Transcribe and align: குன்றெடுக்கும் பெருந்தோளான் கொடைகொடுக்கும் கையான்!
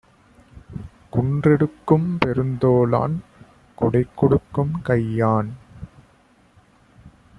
குன்றெடுக்கும் 1.11 2.07
பெருந்தோளான் 2.25 3.15
கொடைகொடுக்கும் 3.77 4.73
கையான்! 4.83 5.51